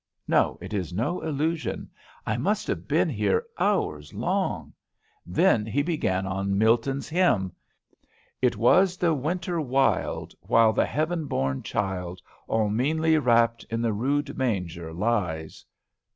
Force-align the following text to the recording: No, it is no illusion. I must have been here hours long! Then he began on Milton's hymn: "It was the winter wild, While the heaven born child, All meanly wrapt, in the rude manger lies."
No, 0.27 0.57
it 0.61 0.73
is 0.73 0.91
no 0.91 1.21
illusion. 1.21 1.91
I 2.25 2.35
must 2.35 2.65
have 2.65 2.87
been 2.87 3.07
here 3.07 3.45
hours 3.59 4.15
long! 4.15 4.73
Then 5.27 5.63
he 5.63 5.83
began 5.83 6.25
on 6.25 6.57
Milton's 6.57 7.07
hymn: 7.07 7.51
"It 8.41 8.57
was 8.57 8.97
the 8.97 9.13
winter 9.13 9.61
wild, 9.61 10.33
While 10.41 10.73
the 10.73 10.87
heaven 10.87 11.27
born 11.27 11.61
child, 11.61 12.19
All 12.47 12.67
meanly 12.69 13.19
wrapt, 13.19 13.63
in 13.65 13.79
the 13.83 13.93
rude 13.93 14.35
manger 14.35 14.91
lies." 14.91 15.63